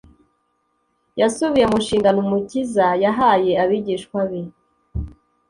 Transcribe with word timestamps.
Yasubiye 1.19 1.65
mu 1.71 1.77
nshingano 1.83 2.19
Umukiza 2.25 2.87
yahaye 3.03 3.51
abigishwa 3.63 4.19
be 4.29 4.41